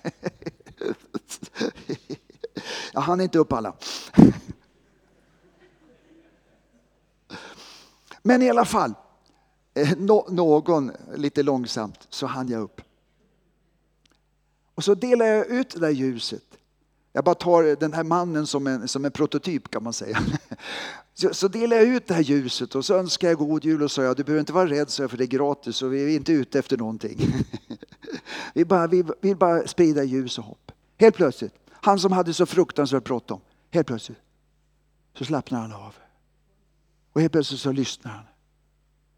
[2.92, 3.74] Jag hann inte upp alla.
[8.22, 8.94] Men i alla fall,
[9.74, 12.80] eh, någon lite långsamt så hann jag upp.
[14.74, 16.42] Och så delar jag ut det där ljuset.
[17.12, 20.18] Jag bara tar den här mannen som en, som en prototyp kan man säga.
[21.14, 23.90] Så, så delar jag ut det här ljuset och så önskar jag god jul och
[23.90, 26.33] sa du behöver inte vara rädd så för det är gratis och vi är inte
[26.33, 27.33] ute efter någonting.
[28.54, 30.72] Vi bara, vi vill bara sprida ljus och hopp.
[30.96, 33.40] Helt plötsligt han som hade så fruktansvärt bråttom.
[33.70, 34.18] Helt plötsligt
[35.18, 35.94] så slappnar han av.
[37.20, 38.24] Och helt plötsligt så lyssnar han.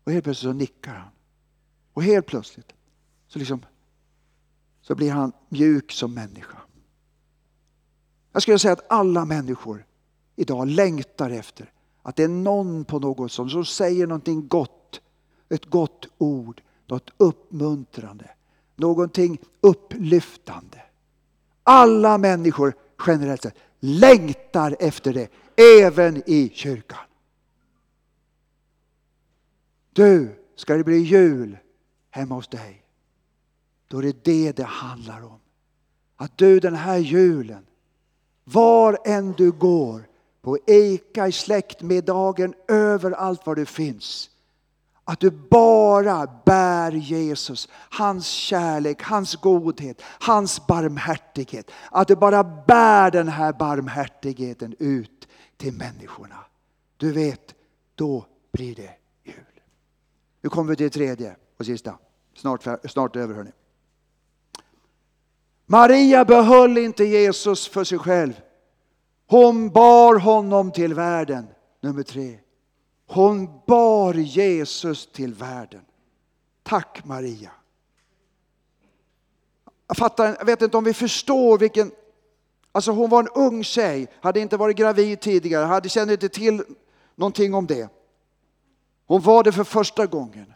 [0.04, 1.08] Och helt plötsligt så nickar han.
[1.92, 2.72] Och helt plötsligt
[3.28, 3.64] så, liksom,
[4.80, 6.58] så blir han mjuk som människa.
[8.32, 9.86] Jag skulle säga att alla människor
[10.36, 15.00] idag längtar efter att det är någon på något som, som säger någonting gott,
[15.48, 18.30] ett gott ord, något uppmuntrande,
[18.76, 20.82] någonting upplyftande.
[21.62, 22.74] Alla människor
[23.06, 25.28] generellt sett längtar efter det,
[25.80, 26.98] även i kyrkan.
[29.92, 31.58] Du, ska det bli jul
[32.10, 32.84] hemma hos dig,
[33.88, 35.38] då är det det det handlar om.
[36.16, 37.66] Att du den här julen,
[38.44, 40.08] var än du går,
[40.42, 44.30] på Eka, i släktmiddagen, överallt var du finns.
[45.04, 51.70] Att du bara bär Jesus, hans kärlek, hans godhet, hans barmhärtighet.
[51.90, 56.38] Att du bara bär den här barmhärtigheten ut till människorna.
[56.96, 57.54] Du vet,
[57.94, 59.01] då blir det.
[60.42, 61.98] Nu kommer vi till det tredje och sista.
[62.34, 63.50] Snart, snart över hörni.
[65.66, 68.40] Maria behöll inte Jesus för sig själv.
[69.26, 71.46] Hon bar honom till världen.
[71.80, 72.38] Nummer tre.
[73.06, 75.80] Hon bar Jesus till världen.
[76.62, 77.50] Tack Maria.
[79.86, 81.90] Jag, fattar, jag vet inte om vi förstår vilken...
[82.72, 86.64] Alltså hon var en ung tjej, hade inte varit gravid tidigare, hade, kände inte till
[87.14, 87.88] någonting om det.
[89.12, 90.54] Hon var det för första gången.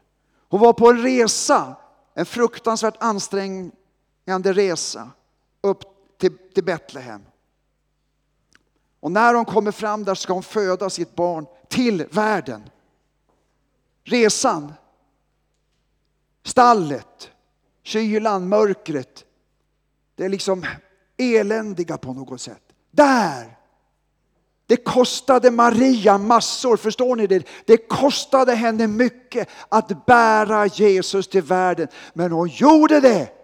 [0.49, 1.77] Hon var på en resa,
[2.15, 5.11] en fruktansvärt ansträngande resa
[5.61, 5.83] upp
[6.19, 7.23] till, till Betlehem.
[9.01, 12.71] Och när hon kommer fram där ska hon föda sitt barn till världen.
[14.05, 14.73] Resan,
[16.43, 17.31] stallet,
[17.83, 19.25] kylan, mörkret.
[20.15, 20.67] Det är liksom
[21.17, 22.63] eländiga på något sätt.
[22.91, 23.56] Där!
[24.67, 27.47] Det kostade Maria massor, förstår ni det?
[27.65, 31.89] Det kostade henne mycket att bära Jesus till världen.
[32.15, 33.37] Men hon gjorde det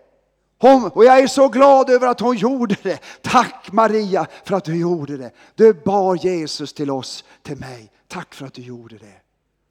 [0.63, 2.99] hon, och jag är så glad över att hon gjorde det.
[3.23, 5.31] Tack Maria för att du gjorde det.
[5.55, 7.93] Du bar Jesus till oss, till mig.
[8.09, 9.21] Tack för att du gjorde det.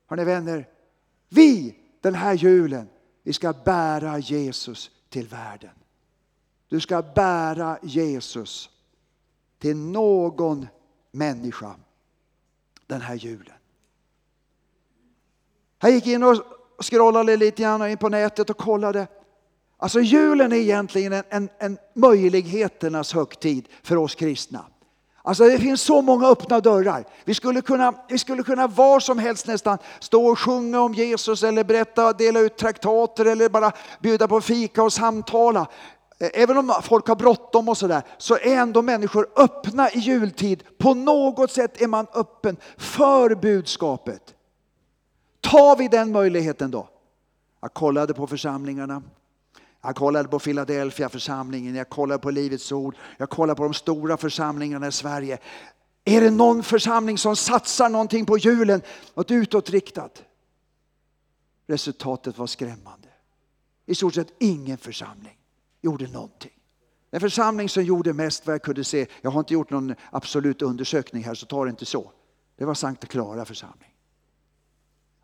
[0.07, 0.67] Hörrni vänner,
[1.29, 2.89] vi den här julen,
[3.23, 5.69] vi ska bära Jesus till världen.
[6.69, 8.69] Du ska bära Jesus
[9.59, 10.67] till någon
[11.11, 11.75] människa
[12.87, 13.55] den här julen.
[15.81, 16.37] Jag gick in och
[16.83, 19.07] scrollade lite grann in på nätet och kollade.
[19.77, 24.65] Alltså julen är egentligen en, en, en möjligheternas högtid för oss kristna.
[25.23, 27.03] Alltså det finns så många öppna dörrar.
[27.25, 31.43] Vi skulle, kunna, vi skulle kunna var som helst nästan stå och sjunga om Jesus
[31.43, 35.67] eller berätta, dela ut traktater eller bara bjuda på fika och samtala.
[36.21, 40.63] Eh, även om folk har bråttom och sådär så är ändå människor öppna i jultid.
[40.77, 44.35] På något sätt är man öppen för budskapet.
[45.41, 46.89] Tar vi den möjligheten då?
[47.61, 49.03] Jag kollade på församlingarna.
[49.81, 54.17] Jag kollade på Philadelphia församlingen, jag kollade på Livets Ord, jag kollade på de stora
[54.17, 55.37] församlingarna i Sverige.
[56.05, 58.81] Är det någon församling som satsar någonting på julen,
[59.13, 60.23] något utåtriktat?
[61.67, 63.07] Resultatet var skrämmande.
[63.85, 65.40] I stort sett ingen församling
[65.81, 66.51] gjorde någonting.
[67.09, 70.61] Den församling som gjorde mest vad jag kunde se, jag har inte gjort någon absolut
[70.61, 72.11] undersökning här så ta det inte så.
[72.57, 73.89] Det var Sankta Clara församling.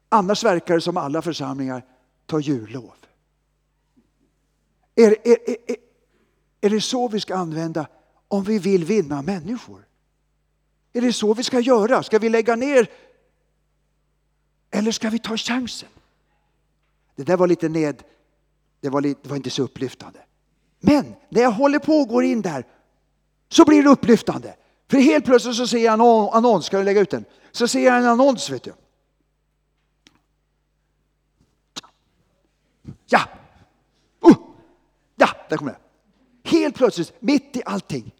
[0.09, 1.85] Annars verkar det som alla församlingar
[2.25, 2.93] tar jullov.
[4.95, 5.75] Är, är, är,
[6.61, 7.87] är det så vi ska använda
[8.27, 9.87] om vi vill vinna människor?
[10.93, 12.03] Är det så vi ska göra?
[12.03, 12.89] Ska vi lägga ner?
[14.71, 15.89] Eller ska vi ta chansen?
[17.15, 18.03] Det där var lite ned,
[18.81, 20.19] det var, lite, det var inte så upplyftande.
[20.79, 22.65] Men när jag håller på och går in där
[23.49, 24.55] så blir det upplyftande.
[24.89, 27.25] För helt plötsligt så ser jag en annons, ska jag lägga ut den?
[27.51, 28.73] Så ser jag en annons vet du.
[33.09, 33.21] Ja,
[34.27, 34.37] uh.
[35.15, 35.79] Ja, där kommer det.
[36.49, 38.15] Helt plötsligt, mitt i allting,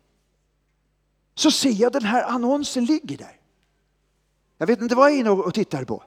[1.36, 3.40] så ser jag den här annonsen ligger där.
[4.58, 6.04] Jag vet inte vad jag är inne och tittar på.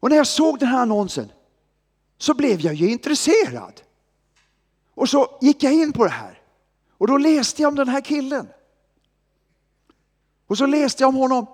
[0.00, 1.32] Och när jag såg den här annonsen
[2.18, 3.80] så blev jag ju intresserad.
[4.98, 6.40] Och så gick jag in på det här.
[6.98, 8.48] Och då läste jag om den här killen.
[10.46, 11.46] Och så läste jag om honom.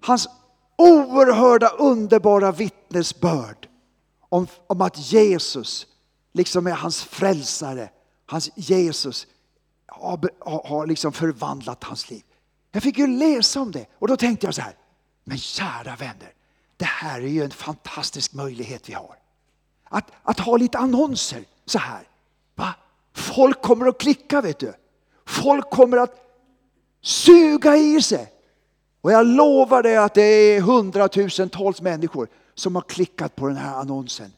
[0.00, 0.28] Hans
[0.76, 3.68] oerhörda underbara vittnesbörd
[4.28, 5.86] om, om att Jesus
[6.32, 7.90] liksom är hans frälsare,
[8.26, 9.26] hans Jesus,
[9.86, 10.30] har,
[10.68, 12.24] har liksom förvandlat hans liv.
[12.72, 14.76] Jag fick ju läsa om det och då tänkte jag så här,
[15.24, 16.32] men kära vänner,
[16.76, 19.16] det här är ju en fantastisk möjlighet vi har.
[19.84, 22.08] Att, att ha lite annonser så här.
[22.58, 22.74] Va?
[23.12, 24.74] Folk kommer att klicka vet du.
[25.26, 26.14] Folk kommer att
[27.02, 28.32] suga i sig.
[29.00, 33.74] Och jag lovar dig att det är hundratusentals människor som har klickat på den här
[33.74, 34.32] annonsen.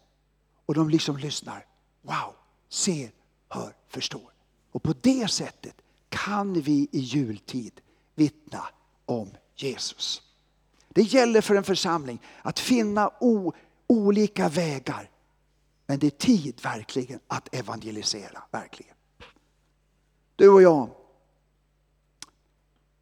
[0.67, 1.67] Och de liksom lyssnar.
[2.03, 2.35] Wow,
[2.69, 3.11] ser,
[3.49, 4.33] hör, förstår.
[4.73, 5.75] Och på det sättet
[6.09, 7.81] kan vi i jultid
[8.15, 8.65] vittna
[9.07, 10.23] om Jesus.
[10.89, 13.53] Det gäller för en församling att finna o,
[13.87, 15.11] olika vägar.
[15.91, 18.43] Men det är tid verkligen att evangelisera.
[18.51, 18.95] Verkligen.
[20.37, 20.91] Du och jag,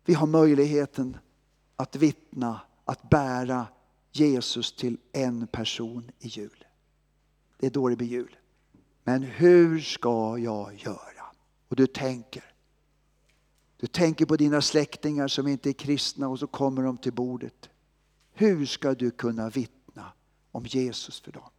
[0.05, 1.17] vi har möjligheten
[1.77, 3.67] att vittna, att bära
[4.13, 6.65] Jesus till en person i jul.
[7.59, 8.37] Det är då det blir jul.
[9.05, 11.25] Men hur ska jag göra?
[11.69, 12.45] Och du tänker.
[13.77, 17.71] Du tänker på dina släktingar som inte är kristna och så kommer de till bordet.
[18.33, 20.13] Hur ska du kunna vittna
[20.51, 21.51] om Jesus för dem?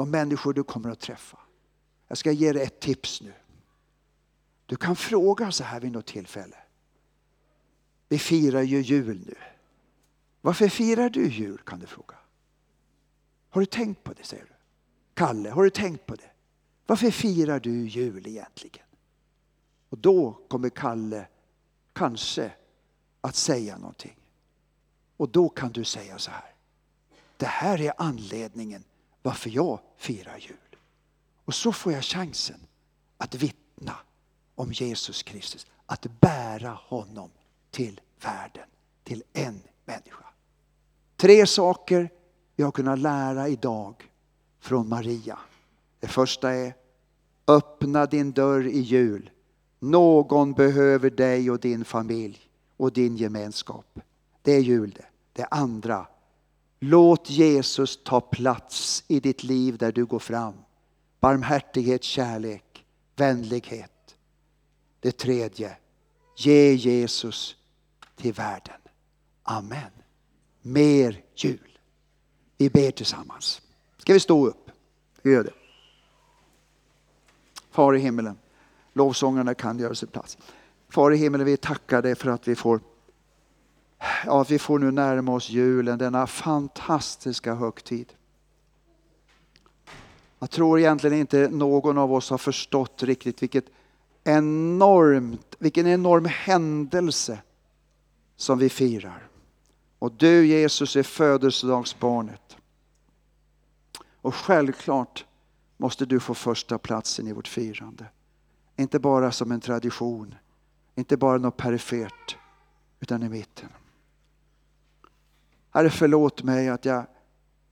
[0.00, 1.38] De människor du kommer att träffa.
[2.08, 3.32] Jag ska ge dig ett tips nu.
[4.66, 6.56] Du kan fråga så här vid något tillfälle.
[8.08, 9.34] Vi firar ju jul nu.
[10.40, 12.14] Varför firar du jul kan du fråga.
[13.50, 14.52] Har du tänkt på det säger du.
[15.14, 16.30] Kalle, har du tänkt på det?
[16.86, 18.86] Varför firar du jul egentligen?
[19.88, 21.26] Och då kommer Kalle
[21.92, 22.52] kanske
[23.20, 24.16] att säga någonting.
[25.16, 26.54] Och då kan du säga så här.
[27.36, 28.84] Det här är anledningen
[29.22, 30.76] varför jag firar jul.
[31.44, 32.60] Och så får jag chansen
[33.18, 33.96] att vittna
[34.54, 35.66] om Jesus Kristus.
[35.86, 37.30] Att bära honom
[37.70, 38.66] till världen,
[39.04, 40.24] till en människa.
[41.16, 42.10] Tre saker
[42.56, 44.10] vi har kunnat lära idag
[44.60, 45.38] från Maria.
[46.00, 46.74] Det första är
[47.46, 49.30] öppna din dörr i jul.
[49.78, 52.38] Någon behöver dig och din familj
[52.76, 53.98] och din gemenskap.
[54.42, 55.06] Det är jul det.
[55.32, 56.06] Det andra,
[56.80, 60.54] låt Jesus ta plats i ditt liv där du går fram.
[61.20, 62.84] Barmhärtighet, kärlek,
[63.16, 64.16] vänlighet.
[65.00, 65.76] Det tredje,
[66.36, 67.56] ge Jesus
[68.16, 68.80] till världen.
[69.42, 69.90] Amen.
[70.62, 71.78] Mer jul.
[72.56, 73.62] Vi ber tillsammans.
[73.98, 74.70] Ska vi stå upp?
[75.22, 75.52] Vi gör det.
[77.70, 78.38] Far i himmelen,
[78.92, 80.38] lovsångarna kan göra sig plats.
[80.88, 82.80] Far i himmelen, vi tackar dig för att vi får
[84.26, 88.12] ja, vi får nu närma oss julen, denna fantastiska högtid.
[90.38, 93.64] Jag tror egentligen inte någon av oss har förstått riktigt vilket
[94.24, 97.38] enormt, vilken enorm händelse
[98.36, 99.28] som vi firar.
[99.98, 102.56] Och du Jesus är födelsedagsbarnet.
[104.22, 105.24] Och självklart
[105.76, 108.06] måste du få första platsen i vårt firande.
[108.76, 110.34] Inte bara som en tradition,
[110.94, 112.36] inte bara något perifert,
[113.00, 113.68] utan i mitten.
[115.70, 117.06] Herre förlåt mig att jag,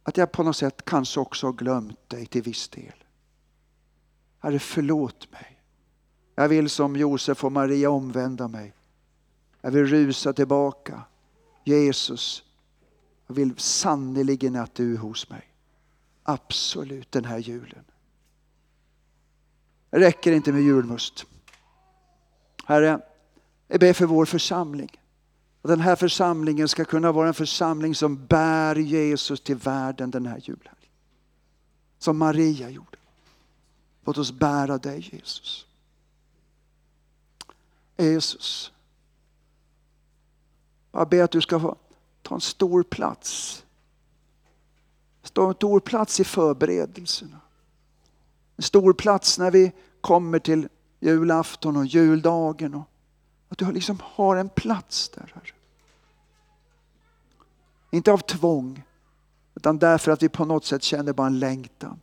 [0.03, 3.05] att jag på något sätt kanske också har glömt dig till viss del.
[4.38, 5.62] Herre förlåt mig.
[6.34, 8.74] Jag vill som Josef och Maria omvända mig.
[9.61, 11.03] Jag vill rusa tillbaka.
[11.64, 12.44] Jesus,
[13.26, 15.53] jag vill sannerligen att du är hos mig.
[16.22, 17.84] Absolut den här julen.
[19.90, 21.26] Det räcker inte med julmust.
[22.66, 23.01] Herre,
[23.66, 24.97] jag ber för vår församling.
[25.68, 30.26] Att den här församlingen ska kunna vara en församling som bär Jesus till världen den
[30.26, 30.74] här julen.
[31.98, 32.98] Som Maria gjorde.
[34.04, 35.66] Låt oss bära dig Jesus.
[37.96, 38.72] Jesus.
[40.92, 41.76] Jag ber att du ska
[42.22, 43.64] ta en stor plats.
[45.32, 47.40] Ta En stor plats i förberedelserna.
[48.56, 50.68] En stor plats när vi kommer till
[51.00, 52.74] julafton och juldagen.
[52.74, 52.88] Och
[53.48, 55.32] att du liksom har en plats där.
[55.34, 55.57] Herre.
[57.91, 58.82] Inte av tvång,
[59.55, 62.01] utan därför att vi på något sätt känner bara en längtan.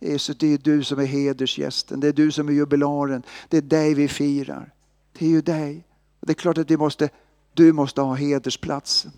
[0.00, 3.62] Jesus, det är du som är hedersgästen, det är du som är jubilaren, det är
[3.62, 4.74] dig vi firar.
[5.12, 5.86] Det är ju dig.
[6.20, 7.08] Det är klart att vi måste,
[7.54, 9.12] du måste ha hedersplatsen.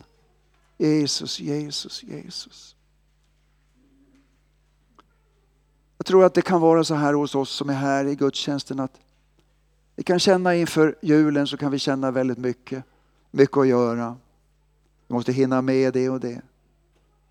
[0.79, 2.77] Jesus, Jesus, Jesus.
[5.99, 8.81] Jag tror att det kan vara så här hos oss som är här i gudstjänsten
[8.81, 9.01] att
[9.97, 12.85] vi kan känna inför julen så kan vi känna väldigt mycket,
[13.31, 14.17] mycket att göra.
[15.09, 16.43] Vi måste hinna med det och det.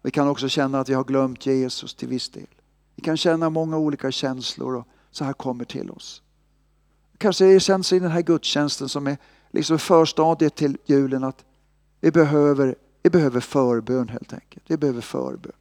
[0.01, 2.47] Vi kan också känna att vi har glömt Jesus till viss del.
[2.95, 6.21] Vi kan känna många olika känslor och så här kommer till oss.
[7.17, 9.17] Kanske det känns i den här gudstjänsten som är
[9.51, 11.45] liksom förstadiet till julen att
[12.01, 14.63] vi behöver, vi behöver förbön helt enkelt.
[14.67, 15.51] Vi behöver förbön.